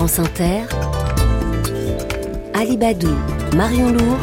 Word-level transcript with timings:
France 0.00 0.18
Inter, 0.18 0.62
Alibadou, 2.54 3.14
Marion 3.54 3.92
Lourd, 3.92 4.16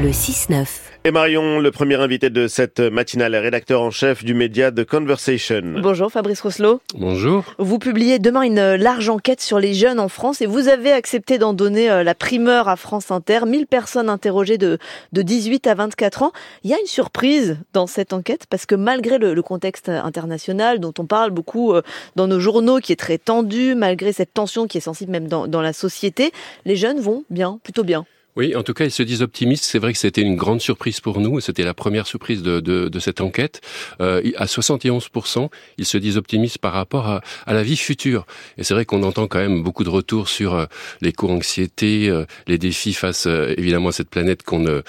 le 0.00 0.10
6-9. 0.12 0.91
Et 1.04 1.10
Marion, 1.10 1.58
le 1.58 1.72
premier 1.72 1.96
invité 1.96 2.30
de 2.30 2.46
cette 2.46 2.78
matinale, 2.78 3.34
rédacteur 3.34 3.82
en 3.82 3.90
chef 3.90 4.22
du 4.22 4.34
média 4.34 4.70
The 4.70 4.84
Conversation. 4.84 5.74
Bonjour 5.82 6.12
Fabrice 6.12 6.40
Rosselot. 6.40 6.80
Bonjour. 6.94 7.42
Vous 7.58 7.80
publiez 7.80 8.20
demain 8.20 8.42
une 8.42 8.76
large 8.76 9.08
enquête 9.08 9.40
sur 9.40 9.58
les 9.58 9.74
jeunes 9.74 9.98
en 9.98 10.06
France 10.06 10.42
et 10.42 10.46
vous 10.46 10.68
avez 10.68 10.92
accepté 10.92 11.38
d'en 11.38 11.54
donner 11.54 11.90
euh, 11.90 12.04
la 12.04 12.14
primeur 12.14 12.68
à 12.68 12.76
France 12.76 13.10
Inter. 13.10 13.40
1000 13.46 13.66
personnes 13.66 14.08
interrogées 14.08 14.58
de, 14.58 14.78
de 15.12 15.22
18 15.22 15.66
à 15.66 15.74
24 15.74 16.22
ans. 16.22 16.32
Il 16.62 16.70
y 16.70 16.74
a 16.74 16.78
une 16.78 16.86
surprise 16.86 17.58
dans 17.72 17.88
cette 17.88 18.12
enquête 18.12 18.46
parce 18.48 18.64
que 18.64 18.76
malgré 18.76 19.18
le, 19.18 19.34
le 19.34 19.42
contexte 19.42 19.88
international 19.88 20.78
dont 20.78 20.94
on 21.00 21.06
parle 21.06 21.32
beaucoup 21.32 21.72
euh, 21.72 21.82
dans 22.14 22.28
nos 22.28 22.38
journaux, 22.38 22.78
qui 22.78 22.92
est 22.92 22.96
très 22.96 23.18
tendu, 23.18 23.74
malgré 23.74 24.12
cette 24.12 24.34
tension 24.34 24.68
qui 24.68 24.78
est 24.78 24.82
sensible 24.82 25.10
même 25.10 25.26
dans, 25.26 25.48
dans 25.48 25.62
la 25.62 25.72
société, 25.72 26.30
les 26.64 26.76
jeunes 26.76 27.00
vont 27.00 27.24
bien, 27.28 27.58
plutôt 27.64 27.82
bien. 27.82 28.06
Oui, 28.34 28.56
en 28.56 28.62
tout 28.62 28.72
cas, 28.72 28.86
ils 28.86 28.90
se 28.90 29.02
disent 29.02 29.20
optimistes. 29.20 29.64
C'est 29.64 29.78
vrai 29.78 29.92
que 29.92 29.98
c'était 29.98 30.22
une 30.22 30.36
grande 30.36 30.62
surprise 30.62 31.00
pour 31.00 31.20
nous. 31.20 31.38
C'était 31.40 31.64
la 31.64 31.74
première 31.74 32.06
surprise 32.06 32.42
de, 32.42 32.60
de, 32.60 32.88
de 32.88 32.98
cette 32.98 33.20
enquête. 33.20 33.60
Euh, 34.00 34.22
à 34.36 34.46
71%, 34.46 35.50
ils 35.76 35.84
se 35.84 35.98
disent 35.98 36.16
optimistes 36.16 36.56
par 36.56 36.72
rapport 36.72 37.08
à, 37.08 37.20
à 37.44 37.52
la 37.52 37.62
vie 37.62 37.76
future. 37.76 38.24
Et 38.56 38.64
c'est 38.64 38.72
vrai 38.72 38.86
qu'on 38.86 39.02
entend 39.02 39.26
quand 39.26 39.38
même 39.38 39.62
beaucoup 39.62 39.84
de 39.84 39.90
retours 39.90 40.30
sur 40.30 40.54
euh, 40.54 40.64
l'éco-anxiété, 41.02 42.08
euh, 42.08 42.24
les 42.46 42.56
défis 42.56 42.94
face 42.94 43.26
euh, 43.26 43.52
évidemment 43.58 43.90
à 43.90 43.92
cette 43.92 44.08
planète 44.08 44.44
qu'on 44.44 44.64
euh, 44.66 44.80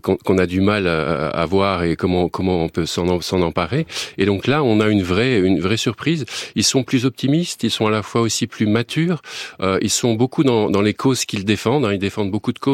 qu'on 0.00 0.38
a 0.38 0.46
du 0.46 0.60
mal 0.60 0.88
à, 0.88 1.28
à, 1.28 1.46
voir 1.46 1.84
et 1.84 1.94
comment 1.94 2.28
comment 2.28 2.64
on 2.64 2.68
peut 2.68 2.86
s'en 2.86 3.06
emparer. 3.08 3.86
Et 4.18 4.26
donc 4.26 4.48
là, 4.48 4.64
on 4.64 4.80
a 4.80 4.88
une 4.88 5.04
vraie 5.04 5.38
une 5.38 5.60
vraie 5.60 5.76
surprise. 5.76 6.24
Ils 6.56 6.64
sont 6.64 6.82
plus 6.82 7.04
optimistes. 7.06 7.62
Ils 7.62 7.70
sont 7.70 7.86
à 7.86 7.90
la 7.90 8.02
fois 8.02 8.22
aussi 8.22 8.48
plus 8.48 8.66
matures. 8.66 9.22
Ils 9.80 9.90
sont 9.90 10.14
beaucoup 10.14 10.42
dans, 10.42 10.68
dans 10.68 10.82
les 10.82 10.94
causes 10.94 11.24
qu'ils 11.24 11.44
défendent. 11.44 11.84
Hein. 11.84 11.92
Ils 11.92 11.98
défendent 11.98 12.30
beaucoup 12.30 12.52
de 12.52 12.58
causes 12.58 12.71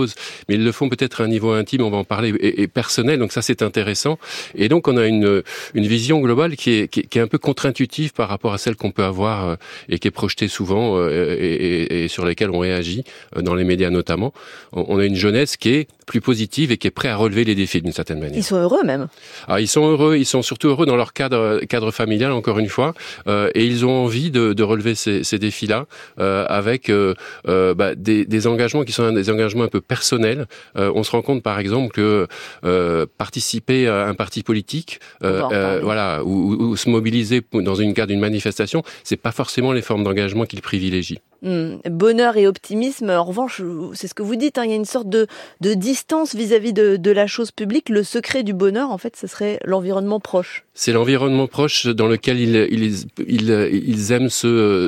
mais 0.48 0.54
ils 0.56 0.64
le 0.64 0.72
font 0.72 0.88
peut-être 0.88 1.20
à 1.20 1.24
un 1.24 1.28
niveau 1.28 1.52
intime, 1.52 1.82
on 1.82 1.90
va 1.90 1.98
en 1.98 2.04
parler, 2.04 2.30
et, 2.40 2.62
et 2.62 2.68
personnel, 2.68 3.18
donc 3.18 3.32
ça 3.32 3.42
c'est 3.42 3.62
intéressant. 3.62 4.18
Et 4.54 4.68
donc 4.68 4.88
on 4.88 4.96
a 4.96 5.06
une, 5.06 5.42
une 5.74 5.86
vision 5.86 6.20
globale 6.20 6.56
qui 6.56 6.70
est, 6.70 6.88
qui, 6.88 7.02
qui 7.02 7.18
est 7.18 7.22
un 7.22 7.26
peu 7.26 7.38
contre-intuitive 7.38 8.12
par 8.12 8.28
rapport 8.28 8.52
à 8.52 8.58
celle 8.58 8.76
qu'on 8.76 8.90
peut 8.90 9.04
avoir 9.04 9.48
euh, 9.48 9.56
et 9.88 9.98
qui 9.98 10.08
est 10.08 10.12
projetée 10.12 10.48
souvent 10.48 10.96
euh, 10.96 11.36
et, 11.38 11.44
et, 11.44 12.04
et, 12.04 12.08
sur 12.08 12.24
lesquelles 12.24 12.50
on 12.50 12.58
réagit, 12.58 13.04
euh, 13.36 13.42
dans 13.42 13.54
les 13.54 13.64
médias 13.64 13.90
notamment. 13.90 14.32
On 14.72 14.98
a 14.98 15.04
une 15.04 15.16
jeunesse 15.16 15.56
qui 15.56 15.70
est 15.70 15.88
plus 16.08 16.20
positive 16.20 16.72
et 16.72 16.78
qui 16.78 16.86
est 16.86 16.90
prête 16.90 17.12
à 17.12 17.16
relever 17.16 17.44
les 17.44 17.54
défis 17.54 17.80
d'une 17.82 17.92
certaine 17.92 18.18
manière. 18.18 18.36
Ils 18.36 18.42
sont 18.42 18.56
heureux 18.56 18.82
même. 18.84 19.08
Ah, 19.46 19.60
ils 19.60 19.68
sont 19.68 19.86
heureux, 19.86 20.16
ils 20.16 20.26
sont 20.26 20.42
surtout 20.42 20.68
heureux 20.68 20.86
dans 20.86 20.96
leur 20.96 21.12
cadre, 21.12 21.60
cadre 21.68 21.90
familial, 21.90 22.32
encore 22.32 22.58
une 22.58 22.68
fois, 22.68 22.94
euh, 23.28 23.50
et 23.54 23.64
ils 23.64 23.84
ont 23.84 24.04
envie 24.04 24.30
de, 24.30 24.54
de 24.54 24.62
relever 24.62 24.94
ces, 24.94 25.22
ces 25.22 25.38
défis-là 25.38 25.86
euh, 26.18 26.46
avec 26.48 26.88
euh, 26.88 27.14
bah, 27.44 27.94
des, 27.94 28.24
des, 28.24 28.46
engagements 28.46 28.84
qui 28.84 28.92
sont 28.92 29.12
des 29.12 29.30
engagements 29.30 29.64
un 29.64 29.68
peu 29.68 29.80
personnel. 29.88 30.46
Euh, 30.76 30.92
on 30.94 31.02
se 31.02 31.10
rend 31.10 31.22
compte, 31.22 31.42
par 31.42 31.58
exemple, 31.58 31.92
que 31.92 32.28
euh, 32.64 33.06
participer 33.16 33.88
à 33.88 34.06
un 34.06 34.14
parti 34.14 34.42
politique, 34.42 35.00
euh, 35.24 35.80
voilà, 35.82 36.22
ou, 36.24 36.52
ou, 36.52 36.76
se 36.76 36.88
mobiliser 36.88 37.42
dans 37.52 37.74
une 37.74 37.94
cadre 37.94 38.08
d'une 38.08 38.20
manifestation, 38.20 38.82
c'est 39.02 39.16
pas 39.16 39.32
forcément 39.32 39.72
les 39.72 39.82
formes 39.82 40.04
d'engagement 40.04 40.44
qu'ils 40.44 40.62
privilégient. 40.62 41.20
Mmh. 41.42 41.76
Bonheur 41.90 42.36
et 42.36 42.46
optimisme, 42.46 43.10
en 43.10 43.24
revanche, 43.24 43.62
c'est 43.94 44.08
ce 44.08 44.14
que 44.14 44.22
vous 44.22 44.36
dites, 44.36 44.58
hein, 44.58 44.64
il 44.64 44.70
y 44.70 44.72
a 44.72 44.76
une 44.76 44.84
sorte 44.84 45.08
de, 45.08 45.26
de 45.60 45.74
distance 45.74 46.34
vis-à-vis 46.34 46.70
-vis 46.70 46.74
de, 46.74 46.96
de, 46.96 47.10
la 47.10 47.26
chose 47.26 47.50
publique. 47.52 47.88
Le 47.88 48.02
secret 48.02 48.42
du 48.42 48.52
bonheur, 48.52 48.90
en 48.90 48.98
fait, 48.98 49.16
ce 49.16 49.26
serait 49.26 49.60
l'environnement 49.64 50.20
proche. 50.20 50.64
C'est 50.74 50.92
l'environnement 50.92 51.46
proche 51.46 51.86
dans 51.86 52.06
lequel 52.06 52.40
ils, 52.40 52.56
ils, 52.70 53.06
ils, 53.26 53.50
ils 53.72 54.12
aiment 54.12 54.30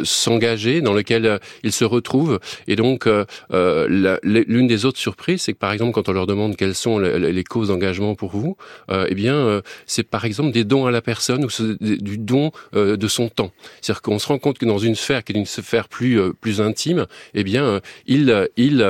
s'engager, 0.05 0.81
dans 0.81 0.93
lequel 0.93 1.41
ils 1.62 1.73
se 1.73 1.84
retrouvent. 1.84 2.41
Et 2.67 2.77
donc, 2.77 3.06
euh, 3.06 3.25
l'une 4.23 4.67
des 4.67 4.84
autres 4.84 4.98
surprises, 4.98 5.43
c'est 5.43 5.53
que 5.53 5.59
par 5.59 5.73
exemple, 5.73 5.93
quand 5.93 6.09
on 6.09 6.12
leur 6.12 6.27
demande 6.27 6.56
quelles 6.56 6.75
sont 6.75 6.98
les, 6.98 7.44
causes 7.44 7.69
d'engagement 7.69 8.15
pour 8.15 8.31
vous, 8.31 8.56
euh, 8.91 9.06
eh 9.09 9.15
bien, 9.15 9.34
euh, 9.34 9.62
c'est 9.87 10.03
par 10.03 10.25
exemple 10.25 10.53
des 10.53 10.65
dons 10.65 10.87
à 10.87 10.91
la 10.91 11.03
personne 11.03 11.44
ou 11.44 11.49
du 11.81 12.19
don 12.19 12.53
euh, 12.75 12.97
de 12.97 13.09
son 13.09 13.28
temps. 13.28 13.50
C'est-à-dire 13.81 14.03
qu'on 14.03 14.19
se 14.19 14.28
rend 14.28 14.39
compte 14.39 14.59
que 14.59 14.66
dans 14.66 14.78
une 14.78 14.94
sphère 14.94 15.25
qui 15.25 15.33
est 15.33 15.37
une 15.37 15.47
sphère 15.47 15.89
plus 15.89 16.21
euh, 16.21 16.33
plus 16.41 16.61
intime, 16.61 17.06
eh 17.34 17.45
bien, 17.45 17.81
il 18.06 18.49
il 18.56 18.84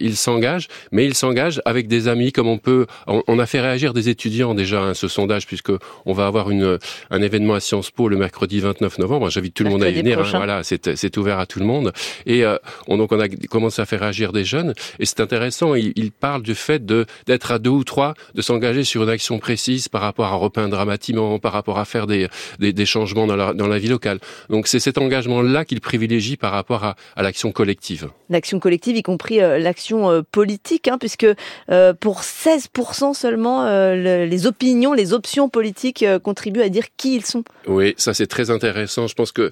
il 0.00 0.16
s'engage, 0.16 0.68
mais 0.92 1.04
il 1.04 1.14
s'engage 1.14 1.60
avec 1.64 1.88
des 1.88 2.08
amis, 2.08 2.32
comme 2.32 2.48
on 2.48 2.58
peut. 2.58 2.86
On, 3.06 3.22
on, 3.26 3.38
a 3.38 3.46
fait 3.46 3.60
réagir 3.60 3.92
des 3.92 4.08
étudiants 4.08 4.54
déjà 4.54 4.88
à 4.88 4.94
ce 4.94 5.08
sondage, 5.08 5.46
puisque 5.46 5.72
on 6.06 6.12
va 6.12 6.26
avoir 6.26 6.50
une 6.50 6.78
un 7.10 7.22
événement 7.22 7.54
à 7.54 7.60
Sciences 7.60 7.90
Po 7.90 8.08
le 8.08 8.16
mercredi 8.16 8.60
29 8.60 8.98
novembre. 8.98 9.30
J'invite 9.30 9.54
tout 9.54 9.64
le 9.64 9.70
monde 9.70 9.82
à 9.82 9.90
y 9.90 9.94
venir. 9.94 10.18
Hein, 10.20 10.30
voilà, 10.32 10.62
c'est 10.62 10.96
c'est 10.96 11.16
ouvert 11.16 11.38
à 11.38 11.46
tout 11.46 11.58
le 11.58 11.66
monde. 11.66 11.92
Et 12.26 12.44
on, 12.88 12.96
donc 12.96 13.12
on 13.12 13.20
a 13.20 13.28
commencé 13.28 13.82
à 13.82 13.86
faire 13.86 14.00
réagir 14.00 14.32
des 14.32 14.44
jeunes, 14.44 14.74
et 14.98 15.06
c'est 15.06 15.20
intéressant. 15.20 15.74
Il, 15.74 15.92
il, 15.96 16.12
parle 16.12 16.42
du 16.42 16.54
fait 16.54 16.84
de 16.84 17.06
d'être 17.26 17.50
à 17.50 17.58
deux 17.58 17.70
ou 17.70 17.84
trois, 17.84 18.14
de 18.34 18.42
s'engager 18.42 18.84
sur 18.84 19.02
une 19.02 19.08
action 19.08 19.38
précise 19.38 19.88
par 19.88 20.02
rapport 20.02 20.26
à 20.26 20.36
repeindre 20.36 20.78
un 20.78 20.86
bâtiment, 20.86 21.38
par 21.38 21.52
rapport 21.52 21.78
à 21.78 21.84
faire 21.84 22.06
des 22.06 22.28
des, 22.58 22.72
des 22.72 22.86
changements 22.86 23.26
dans 23.26 23.36
la 23.36 23.52
dans 23.52 23.66
la 23.66 23.78
vie 23.78 23.88
locale. 23.88 24.18
Donc 24.48 24.66
c'est 24.66 24.80
cet 24.80 24.98
engagement 24.98 25.42
là 25.42 25.64
qu'il 25.64 25.80
privilégie 25.80 26.36
par 26.36 26.52
rapport 26.52 26.83
à, 26.83 26.83
à 27.16 27.22
l'action 27.22 27.52
collective. 27.52 28.08
L'action 28.30 28.58
collective, 28.58 28.96
y 28.96 29.02
compris 29.02 29.40
euh, 29.40 29.58
l'action 29.58 30.10
euh, 30.10 30.22
politique, 30.22 30.88
hein, 30.88 30.98
puisque 30.98 31.26
euh, 31.70 31.94
pour 31.94 32.22
16% 32.22 33.14
seulement, 33.14 33.64
le, 33.64 34.24
les 34.24 34.46
opinions, 34.46 34.92
les 34.92 35.12
options 35.12 35.48
politiques 35.48 36.04
contribuent 36.22 36.62
à 36.62 36.68
dire 36.68 36.84
qui 36.96 37.16
ils 37.16 37.24
sont. 37.24 37.44
Oui, 37.66 37.94
ça 37.96 38.14
c'est 38.14 38.26
très 38.26 38.50
intéressant. 38.50 39.06
Je 39.06 39.14
pense 39.14 39.32
que 39.32 39.50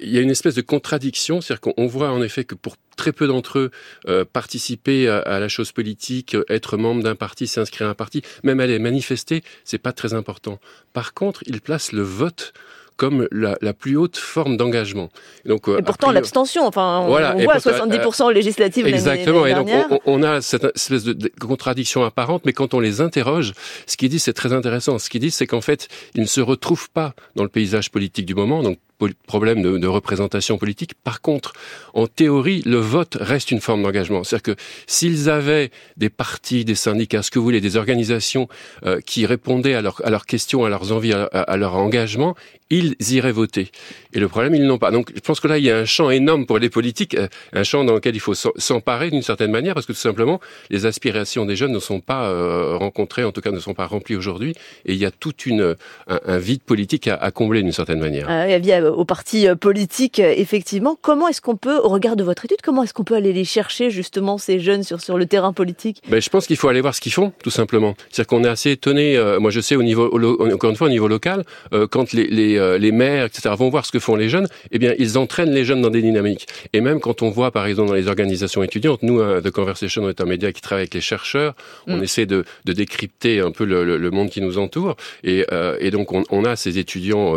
il 0.00 0.10
y 0.10 0.18
a 0.18 0.20
une 0.20 0.30
espèce 0.30 0.54
de 0.54 0.62
contradiction, 0.62 1.40
c'est-à-dire 1.40 1.60
qu'on 1.60 1.86
voit 1.86 2.10
en 2.10 2.22
effet 2.22 2.44
que 2.44 2.54
pour 2.54 2.76
très 2.96 3.12
peu 3.12 3.26
d'entre 3.26 3.58
eux 3.58 3.70
euh, 4.08 4.24
participer 4.24 5.08
à, 5.08 5.18
à, 5.18 5.40
la 5.40 5.48
chose 5.48 5.72
politique, 5.72 6.36
être 6.48 6.76
membre 6.76 7.02
d'un 7.02 7.14
parti, 7.14 7.46
s'inscrire 7.46 7.88
à 7.88 7.90
un 7.90 7.94
parti, 7.94 8.22
même 8.42 8.60
aller 8.60 8.78
manifester, 8.78 9.42
c'est 9.64 9.78
pas 9.78 9.92
très 9.92 10.14
important. 10.14 10.58
Par 10.92 11.14
contre, 11.14 11.42
ils 11.46 11.60
placent 11.60 11.92
le 11.92 12.02
vote 12.02 12.52
comme 12.96 13.28
la, 13.30 13.56
la, 13.60 13.72
plus 13.72 13.96
haute 13.96 14.16
forme 14.16 14.56
d'engagement. 14.56 15.10
Donc, 15.44 15.68
et 15.68 15.82
pourtant, 15.82 16.08
priori... 16.08 16.14
l'abstention, 16.14 16.66
enfin, 16.66 17.00
on, 17.04 17.08
voilà, 17.08 17.34
on 17.36 17.42
voit 17.44 17.54
pourtant, 17.54 17.70
70% 17.70 18.28
euh, 18.28 18.32
législatives 18.32 18.86
Exactement, 18.86 19.46
et 19.46 19.54
donc 19.54 19.68
on, 19.90 20.00
on, 20.06 20.22
a 20.22 20.40
cette 20.40 20.64
espèce 20.74 21.04
de, 21.04 21.12
de 21.12 21.30
contradiction 21.40 22.04
apparente, 22.04 22.42
mais 22.44 22.52
quand 22.52 22.74
on 22.74 22.80
les 22.80 23.00
interroge, 23.00 23.52
ce 23.86 23.96
qu'ils 23.96 24.08
disent, 24.08 24.24
c'est 24.24 24.32
très 24.32 24.52
intéressant. 24.52 24.98
Ce 24.98 25.08
qu'ils 25.10 25.20
disent, 25.20 25.34
c'est 25.34 25.46
qu'en 25.46 25.60
fait, 25.60 25.88
ils 26.14 26.22
ne 26.22 26.26
se 26.26 26.40
retrouvent 26.40 26.90
pas 26.90 27.14
dans 27.36 27.42
le 27.42 27.48
paysage 27.48 27.90
politique 27.90 28.26
du 28.26 28.34
moment, 28.34 28.62
donc 28.62 28.78
problème 29.26 29.62
de, 29.62 29.78
de, 29.78 29.86
représentation 29.86 30.58
politique. 30.58 30.94
Par 31.02 31.20
contre, 31.20 31.52
en 31.94 32.06
théorie, 32.06 32.62
le 32.64 32.78
vote 32.78 33.16
reste 33.20 33.50
une 33.50 33.60
forme 33.60 33.82
d'engagement. 33.82 34.24
C'est-à-dire 34.24 34.54
que 34.54 34.62
s'ils 34.86 35.28
avaient 35.28 35.70
des 35.96 36.10
partis, 36.10 36.64
des 36.64 36.74
syndicats, 36.74 37.22
ce 37.22 37.30
que 37.30 37.38
vous 37.38 37.44
voulez, 37.44 37.60
des 37.60 37.76
organisations 37.76 38.48
euh, 38.84 39.00
qui 39.00 39.26
répondaient 39.26 39.74
à, 39.74 39.82
leur, 39.82 40.00
à 40.04 40.10
leurs 40.10 40.26
questions, 40.26 40.64
à 40.64 40.68
leurs 40.68 40.92
envies, 40.92 41.12
à, 41.12 41.24
à, 41.24 41.56
leur 41.56 41.74
engagement, 41.76 42.34
ils 42.70 42.96
iraient 43.10 43.32
voter. 43.32 43.70
Et 44.14 44.20
le 44.20 44.28
problème, 44.28 44.54
ils 44.54 44.66
n'ont 44.66 44.78
pas. 44.78 44.90
Donc, 44.90 45.12
je 45.14 45.20
pense 45.20 45.40
que 45.40 45.48
là, 45.48 45.58
il 45.58 45.64
y 45.64 45.70
a 45.70 45.78
un 45.78 45.84
champ 45.84 46.10
énorme 46.10 46.46
pour 46.46 46.58
les 46.58 46.70
politiques, 46.70 47.14
euh, 47.14 47.28
un 47.52 47.64
champ 47.64 47.84
dans 47.84 47.94
lequel 47.94 48.14
il 48.14 48.20
faut 48.20 48.34
s'emparer 48.34 49.10
d'une 49.10 49.22
certaine 49.22 49.50
manière, 49.50 49.74
parce 49.74 49.86
que 49.86 49.92
tout 49.92 49.98
simplement, 49.98 50.40
les 50.70 50.86
aspirations 50.86 51.44
des 51.44 51.56
jeunes 51.56 51.72
ne 51.72 51.78
sont 51.78 52.00
pas 52.00 52.24
euh, 52.24 52.76
rencontrées, 52.76 53.24
en 53.24 53.32
tout 53.32 53.40
cas 53.40 53.50
ne 53.50 53.60
sont 53.60 53.74
pas 53.74 53.86
remplies 53.86 54.16
aujourd'hui, 54.16 54.54
et 54.86 54.92
il 54.92 54.98
y 54.98 55.04
a 55.04 55.10
tout 55.10 55.34
une, 55.44 55.76
un, 56.08 56.38
vide 56.38 56.62
politique 56.62 57.08
à, 57.08 57.16
à 57.16 57.30
combler 57.30 57.62
d'une 57.62 57.72
certaine 57.72 58.00
manière. 58.00 58.26
Ah, 58.28 58.46
aux 58.92 59.04
partis 59.04 59.46
euh, 59.46 59.54
politiques, 59.54 60.20
euh, 60.20 60.34
effectivement. 60.36 60.96
Comment 61.00 61.28
est-ce 61.28 61.40
qu'on 61.40 61.56
peut, 61.56 61.78
au 61.78 61.88
regard 61.88 62.16
de 62.16 62.24
votre 62.24 62.44
étude, 62.44 62.58
comment 62.62 62.82
est-ce 62.82 62.94
qu'on 62.94 63.04
peut 63.04 63.14
aller 63.14 63.32
les 63.32 63.44
chercher 63.44 63.90
justement 63.90 64.38
ces 64.38 64.60
jeunes 64.60 64.82
sur 64.82 65.00
sur 65.00 65.18
le 65.18 65.26
terrain 65.26 65.52
politique? 65.52 66.02
Ben, 66.08 66.20
je 66.20 66.28
pense 66.28 66.46
qu'il 66.46 66.56
faut 66.56 66.68
aller 66.68 66.80
voir 66.80 66.94
ce 66.94 67.00
qu'ils 67.00 67.12
font, 67.12 67.32
tout 67.42 67.50
simplement. 67.50 67.94
C'est-à-dire 68.10 68.26
qu'on 68.28 68.44
est 68.44 68.48
assez 68.48 68.70
étonné. 68.70 69.16
Euh, 69.16 69.40
moi, 69.40 69.50
je 69.50 69.60
sais 69.60 69.76
au 69.76 69.82
niveau, 69.82 70.10
encore 70.52 70.70
une 70.70 70.76
fois, 70.76 70.86
au 70.86 70.90
niveau 70.90 71.08
local, 71.08 71.44
euh, 71.72 71.86
quand 71.86 72.12
les 72.12 72.26
les, 72.26 72.56
euh, 72.58 72.78
les 72.78 72.92
maires, 72.92 73.26
etc., 73.26 73.54
vont 73.58 73.68
voir 73.68 73.86
ce 73.86 73.92
que 73.92 73.98
font 73.98 74.16
les 74.16 74.28
jeunes, 74.28 74.48
eh 74.70 74.78
bien, 74.78 74.94
ils 74.98 75.18
entraînent 75.18 75.52
les 75.52 75.64
jeunes 75.64 75.82
dans 75.82 75.90
des 75.90 76.02
dynamiques. 76.02 76.46
Et 76.72 76.80
même 76.80 77.00
quand 77.00 77.22
on 77.22 77.30
voit, 77.30 77.50
par 77.50 77.66
exemple, 77.66 77.88
dans 77.88 77.94
les 77.94 78.08
organisations 78.08 78.62
étudiantes, 78.62 79.02
nous, 79.02 79.20
hein, 79.20 79.40
The 79.42 79.50
Conversation, 79.50 80.04
on 80.04 80.08
est 80.08 80.20
un 80.20 80.24
média 80.26 80.52
qui 80.52 80.60
travaille 80.60 80.82
avec 80.82 80.94
les 80.94 81.00
chercheurs. 81.00 81.54
Mm. 81.86 81.94
On 81.94 82.02
essaie 82.02 82.26
de, 82.26 82.44
de 82.64 82.72
décrypter 82.72 83.40
un 83.40 83.50
peu 83.50 83.64
le, 83.64 83.84
le, 83.84 83.96
le, 83.96 84.10
monde 84.10 84.30
qui 84.30 84.40
nous 84.40 84.58
entoure. 84.58 84.96
Et, 85.24 85.44
et 85.80 85.90
donc, 85.90 86.12
on, 86.12 86.24
on, 86.30 86.44
a 86.44 86.56
ces 86.56 86.78
étudiants 86.78 87.34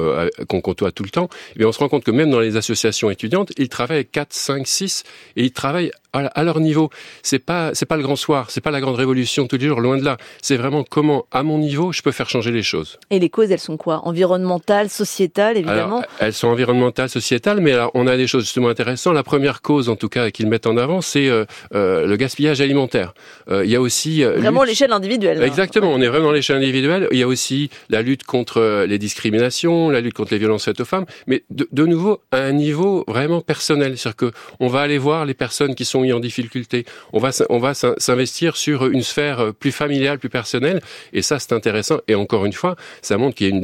qu'on 0.48 0.62
côtoie 0.62 0.92
tout 0.92 1.04
le 1.04 1.10
temps. 1.10 1.30
Et 1.58 1.66
on 1.66 1.72
se 1.72 1.80
rend 1.80 1.90
compte 1.90 2.04
que 2.04 2.12
même 2.12 2.30
dans 2.30 2.40
les 2.40 2.58
associations 2.58 3.10
étudiantes, 3.10 3.52
ils 3.58 3.70
travaillent 3.70 4.06
4, 4.06 4.34
5, 4.34 4.68
6 4.68 5.04
et 5.36 5.44
ils 5.44 5.52
travaillent 5.52 5.92
à 6.16 6.44
leur 6.44 6.60
niveau. 6.60 6.90
C'est 7.24 7.40
pas 7.40 7.72
c'est 7.74 7.86
pas 7.86 7.98
le 7.98 8.04
grand 8.04 8.16
soir, 8.16 8.50
c'est 8.50 8.62
pas 8.62 8.72
la 8.72 8.82
grande 8.82 8.96
révolution 8.96 9.48
tous 9.48 9.58
les 9.58 9.68
jours, 9.68 9.82
loin 9.82 9.98
de 9.98 10.04
là. 10.04 10.18
C'est 10.42 10.58
vraiment 10.58 10.84
comment 10.84 11.26
à 11.32 11.44
mon 11.44 11.58
niveau 11.58 11.92
je 11.92 12.02
peux 12.02 12.12
faire 12.12 12.30
changer 12.30 12.52
les 12.52 12.64
choses. 12.64 13.00
Et 13.10 13.20
les 13.20 13.30
causes 13.30 13.52
elles 13.52 13.60
sont 13.60 13.78
quoi? 13.78 14.02
Environnementales, 14.08 14.90
sociétales 14.90 15.58
évidemment? 15.58 15.98
Alors, 15.98 16.10
elles 16.20 16.34
sont 16.34 16.48
environnementales, 16.48 17.10
sociétales, 17.10 17.60
mais 17.62 17.74
alors 17.74 17.92
on 17.94 18.08
a 18.08 18.18
des 18.18 18.28
choses 18.28 18.44
justement 18.44 18.70
intéressantes. 18.70 19.14
La 19.14 19.24
première 19.24 19.62
cause 19.62 19.90
en 19.90 19.96
tout 19.96 20.10
cas 20.10 20.32
qu'ils 20.32 20.48
mettent 20.48 20.68
en 20.68 20.78
avant, 20.78 21.02
c'est 21.02 21.28
euh, 21.28 21.46
euh, 21.74 22.06
le 22.06 22.16
gaspillage 22.16 22.62
alimentaire. 22.62 23.14
Euh, 23.50 23.66
il 23.66 23.72
y 23.72 23.76
a 23.76 23.82
aussi 23.82 24.24
vraiment 24.24 24.64
l'échelle 24.64 24.92
individuelle. 24.92 25.42
Exactement, 25.44 25.92
on 25.92 26.02
est 26.02 26.08
vraiment 26.08 26.30
à 26.30 26.34
l'échelle 26.34 26.58
individuelle. 26.58 27.08
Il 27.12 27.18
y 27.18 27.24
a 27.24 27.28
aussi 27.28 27.70
la 27.90 28.02
lutte 28.02 28.24
contre 28.24 28.86
les 28.88 28.98
discriminations, 28.98 29.90
la 29.90 30.02
lutte 30.02 30.14
contre 30.14 30.34
les 30.34 30.40
violences 30.40 30.66
faites 30.66 30.80
aux 30.80 30.86
femmes, 30.86 31.06
mais 31.28 31.35
de, 31.50 31.86
nouveau 31.86 32.22
à 32.32 32.38
un 32.38 32.54
niveau 32.54 33.04
vraiment 33.08 33.42
personnel. 33.42 33.98
C'est-à-dire 33.98 34.16
que 34.16 34.32
on 34.60 34.68
va 34.68 34.82
aller 34.82 34.98
voir 34.98 35.26
les 35.26 35.34
personnes 35.34 35.76
qui 35.76 35.86
sont 35.86 36.02
mis 36.02 36.14
en 36.14 36.20
difficulté. 36.20 36.86
On 37.14 37.20
va 37.20 37.32
on 37.50 37.60
va 37.60 37.74
s'investir 37.74 38.58
sur 38.58 38.88
une 38.88 39.04
sphère 39.04 39.54
plus 39.54 39.72
familiale, 39.72 40.20
plus 40.20 40.30
personnelle, 40.30 40.82
et 41.14 41.22
ça 41.22 41.40
c'est 41.40 41.54
intéressant. 41.54 42.00
Et 42.08 42.16
encore 42.16 42.46
une 42.46 42.54
fois, 42.54 42.76
ça 43.02 43.18
montre 43.18 43.36
qu'il 43.36 43.50
y 43.50 43.52
a 43.52 43.56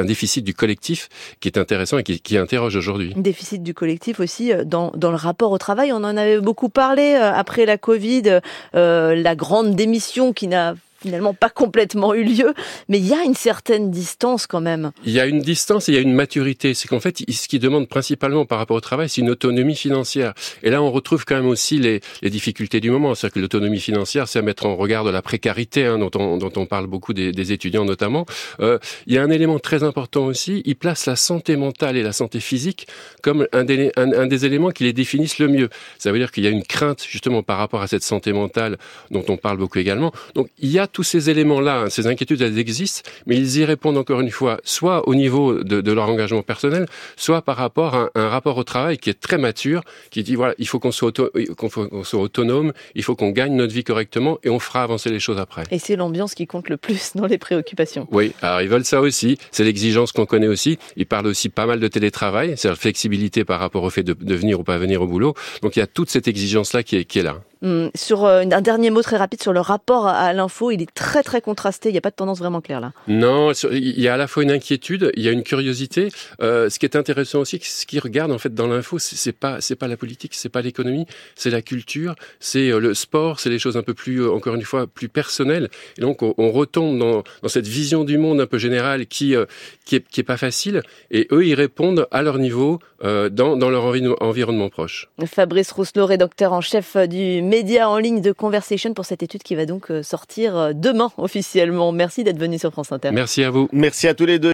un 0.00 0.04
déficit 0.04 0.44
du 0.44 0.54
collectif 0.54 1.08
qui 1.40 1.48
est 1.48 1.58
intéressant 1.58 1.98
et 1.98 2.02
qui, 2.02 2.36
interroge 2.36 2.76
aujourd'hui. 2.76 3.12
Déficit 3.16 3.62
du 3.62 3.74
collectif 3.74 4.20
aussi 4.20 4.52
euh, 4.52 4.64
dans, 4.64 4.92
le 4.94 5.16
rapport 5.16 5.52
au 5.52 5.58
travail. 5.58 5.92
On 5.92 5.96
en 5.96 6.16
avait 6.16 6.40
beaucoup 6.40 6.68
parlé 6.68 7.14
euh, 7.14 7.32
après 7.32 7.66
la 7.66 7.78
Covid, 7.78 8.40
euh, 8.74 9.14
la 9.14 9.34
grande 9.34 9.74
démission 9.74 10.32
qui 10.32 10.46
n'a 10.46 10.74
finalement 11.00 11.34
pas 11.34 11.48
complètement 11.48 12.14
eu 12.14 12.24
lieu, 12.24 12.54
mais 12.88 12.98
il 12.98 13.06
y 13.06 13.14
a 13.14 13.22
une 13.24 13.34
certaine 13.34 13.90
distance 13.90 14.46
quand 14.46 14.60
même. 14.60 14.92
Il 15.04 15.12
y 15.12 15.20
a 15.20 15.26
une 15.26 15.40
distance 15.40 15.88
et 15.88 15.92
il 15.92 15.94
y 15.94 15.98
a 15.98 16.00
une 16.00 16.12
maturité. 16.12 16.74
C'est 16.74 16.88
qu'en 16.88 17.00
fait, 17.00 17.18
ce 17.18 17.48
qui 17.48 17.58
demande 17.58 17.88
principalement 17.88 18.44
par 18.44 18.58
rapport 18.58 18.76
au 18.76 18.80
travail, 18.80 19.08
c'est 19.08 19.20
une 19.20 19.30
autonomie 19.30 19.74
financière. 19.74 20.34
Et 20.62 20.70
là, 20.70 20.82
on 20.82 20.90
retrouve 20.90 21.24
quand 21.24 21.36
même 21.36 21.48
aussi 21.48 21.78
les, 21.78 22.00
difficultés 22.22 22.80
du 22.80 22.90
moment. 22.90 23.14
C'est-à-dire 23.14 23.34
que 23.34 23.40
l'autonomie 23.40 23.80
financière, 23.80 24.28
c'est 24.28 24.38
à 24.38 24.42
mettre 24.42 24.66
en 24.66 24.76
regard 24.76 25.04
de 25.04 25.10
la 25.10 25.22
précarité, 25.22 25.86
hein, 25.86 25.98
dont, 25.98 26.10
on, 26.14 26.36
dont 26.36 26.52
on 26.56 26.66
parle 26.66 26.86
beaucoup 26.86 27.12
des, 27.12 27.52
étudiants 27.52 27.84
notamment. 27.84 28.26
Euh, 28.60 28.78
il 29.06 29.14
y 29.14 29.18
a 29.18 29.22
un 29.22 29.30
élément 29.30 29.58
très 29.58 29.82
important 29.82 30.26
aussi, 30.26 30.62
il 30.64 30.76
place 30.76 31.06
la 31.06 31.16
santé 31.16 31.56
mentale 31.56 31.96
et 31.96 32.02
la 32.02 32.12
santé 32.12 32.38
physique 32.38 32.86
comme 33.22 33.48
un 33.52 33.64
des, 33.64 33.90
un 33.96 34.26
des 34.26 34.44
éléments 34.44 34.70
qui 34.70 34.84
les 34.84 34.92
définissent 34.92 35.38
le 35.38 35.48
mieux. 35.48 35.70
Ça 35.98 36.12
veut 36.12 36.18
dire 36.18 36.30
qu'il 36.30 36.44
y 36.44 36.46
a 36.46 36.50
une 36.50 36.62
crainte 36.62 37.04
justement 37.08 37.42
par 37.42 37.58
rapport 37.58 37.82
à 37.82 37.88
cette 37.88 38.04
santé 38.04 38.32
mentale 38.32 38.78
dont 39.10 39.24
on 39.28 39.36
parle 39.36 39.56
beaucoup 39.56 39.78
également. 39.78 40.12
Donc 40.34 40.48
il 40.58 40.70
y 40.70 40.78
a 40.78 40.86
tous 40.92 41.02
ces 41.02 41.30
éléments-là, 41.30 41.90
ces 41.90 42.06
inquiétudes, 42.06 42.42
elles 42.42 42.58
existent, 42.58 43.08
mais 43.26 43.36
ils 43.36 43.58
y 43.58 43.64
répondent 43.64 43.96
encore 43.96 44.20
une 44.20 44.30
fois, 44.30 44.60
soit 44.64 45.08
au 45.08 45.14
niveau 45.14 45.62
de, 45.62 45.80
de 45.80 45.92
leur 45.92 46.08
engagement 46.08 46.42
personnel, 46.42 46.86
soit 47.16 47.42
par 47.42 47.56
rapport 47.56 47.94
à 47.94 48.10
un, 48.14 48.22
un, 48.22 48.28
rapport 48.28 48.56
au 48.56 48.64
travail 48.64 48.98
qui 48.98 49.10
est 49.10 49.18
très 49.18 49.38
mature, 49.38 49.82
qui 50.10 50.22
dit 50.22 50.34
voilà, 50.34 50.54
il 50.58 50.66
faut 50.66 50.78
qu'on 50.78 50.92
soit, 50.92 51.08
auto, 51.08 51.30
qu 51.34 51.66
soit 52.04 52.20
autonome, 52.20 52.72
il 52.94 53.02
faut 53.02 53.16
qu'on 53.16 53.30
gagne 53.30 53.54
notre 53.54 53.72
vie 53.72 53.84
correctement 53.84 54.38
et 54.42 54.50
on 54.50 54.58
fera 54.58 54.82
avancer 54.82 55.10
les 55.10 55.20
choses 55.20 55.38
après. 55.38 55.64
Et 55.70 55.78
c'est 55.78 55.96
l'ambiance 55.96 56.34
qui 56.34 56.46
compte 56.46 56.68
le 56.68 56.76
plus 56.76 57.12
dans 57.14 57.26
les 57.26 57.38
préoccupations. 57.38 58.06
Oui, 58.10 58.32
alors 58.42 58.62
ils 58.62 58.68
veulent 58.68 58.84
ça 58.84 59.00
aussi, 59.00 59.38
c'est 59.50 59.64
l'exigence 59.64 60.12
qu'on 60.12 60.26
connaît 60.26 60.48
aussi. 60.48 60.78
Ils 60.96 61.06
parlent 61.06 61.26
aussi 61.26 61.48
pas 61.48 61.66
mal 61.66 61.80
de 61.80 61.88
télétravail, 61.88 62.54
c'est-à-dire 62.56 62.80
flexibilité 62.80 63.44
par 63.44 63.60
rapport 63.60 63.82
au 63.82 63.90
fait 63.90 64.02
de, 64.02 64.12
de 64.12 64.34
venir 64.34 64.60
ou 64.60 64.64
pas 64.64 64.78
venir 64.78 65.02
au 65.02 65.06
boulot. 65.06 65.34
Donc 65.62 65.76
il 65.76 65.80
y 65.80 65.82
a 65.82 65.86
toute 65.86 66.10
cette 66.10 66.28
exigence-là 66.28 66.82
qui 66.82 66.96
est, 66.96 67.04
qui 67.04 67.18
est 67.18 67.22
là. 67.22 67.40
Hum, 67.62 67.90
sur 67.94 68.24
euh, 68.24 68.42
un 68.50 68.60
dernier 68.62 68.88
mot 68.88 69.02
très 69.02 69.18
rapide 69.18 69.42
sur 69.42 69.52
le 69.52 69.60
rapport 69.60 70.06
à 70.06 70.32
l'info, 70.32 70.70
il 70.70 70.80
est 70.80 70.94
très 70.94 71.22
très 71.22 71.42
contrasté. 71.42 71.90
Il 71.90 71.92
n'y 71.92 71.98
a 71.98 72.00
pas 72.00 72.10
de 72.10 72.14
tendance 72.14 72.38
vraiment 72.38 72.62
claire 72.62 72.80
là. 72.80 72.92
Non, 73.06 73.52
il 73.52 74.00
y 74.00 74.08
a 74.08 74.14
à 74.14 74.16
la 74.16 74.26
fois 74.26 74.42
une 74.42 74.50
inquiétude, 74.50 75.12
il 75.14 75.22
y 75.22 75.28
a 75.28 75.30
une 75.30 75.42
curiosité. 75.42 76.08
Euh, 76.40 76.70
ce 76.70 76.78
qui 76.78 76.86
est 76.86 76.96
intéressant 76.96 77.40
aussi, 77.40 77.60
ce 77.62 77.84
qu'ils 77.84 78.00
regardent 78.00 78.32
en 78.32 78.38
fait 78.38 78.54
dans 78.54 78.66
l'info, 78.66 78.98
c'est 78.98 79.32
pas 79.32 79.60
c'est 79.60 79.76
pas 79.76 79.88
la 79.88 79.98
politique, 79.98 80.32
c'est 80.34 80.48
pas 80.48 80.62
l'économie, 80.62 81.04
c'est 81.34 81.50
la 81.50 81.60
culture, 81.60 82.14
c'est 82.38 82.70
euh, 82.70 82.78
le 82.78 82.94
sport, 82.94 83.40
c'est 83.40 83.50
les 83.50 83.58
choses 83.58 83.76
un 83.76 83.82
peu 83.82 83.92
plus 83.92 84.26
encore 84.26 84.54
une 84.54 84.62
fois 84.62 84.86
plus 84.86 85.10
personnelles. 85.10 85.68
Et 85.98 86.00
donc 86.00 86.22
on, 86.22 86.34
on 86.38 86.52
retombe 86.52 86.98
dans, 86.98 87.24
dans, 87.42 87.48
cette 87.48 87.68
vision 87.68 88.04
du 88.04 88.16
monde 88.16 88.40
un 88.40 88.46
peu 88.46 88.56
générale 88.56 89.06
qui 89.06 89.36
euh, 89.36 89.44
qui 89.84 89.96
est, 89.96 90.08
qui 90.08 90.20
est 90.20 90.24
pas 90.24 90.38
facile. 90.38 90.82
Et 91.10 91.28
eux, 91.30 91.44
ils 91.44 91.54
répondent 91.54 92.06
à 92.10 92.22
leur 92.22 92.38
niveau 92.38 92.78
dans 93.02 93.56
dans 93.56 93.70
leur 93.70 93.84
environnement 94.20 94.68
proche. 94.68 95.08
Fabrice 95.26 95.72
Rousselot, 95.72 96.06
rédacteur 96.06 96.52
en 96.52 96.60
chef 96.60 96.96
du 96.96 97.42
média 97.50 97.90
en 97.90 97.98
ligne 97.98 98.22
de 98.22 98.32
Conversation 98.32 98.94
pour 98.94 99.04
cette 99.04 99.22
étude 99.22 99.42
qui 99.42 99.56
va 99.56 99.66
donc 99.66 99.90
euh, 99.90 100.02
sortir 100.02 100.56
euh, 100.56 100.72
demain 100.72 101.10
officiellement. 101.18 101.92
Merci 101.92 102.24
d'être 102.24 102.38
venu 102.38 102.58
sur 102.58 102.70
France 102.70 102.92
Inter. 102.92 103.10
Merci 103.12 103.42
à 103.42 103.50
vous. 103.50 103.68
Merci 103.72 104.08
à 104.08 104.14
tous 104.14 104.24
les 104.24 104.38
deux. 104.38 104.48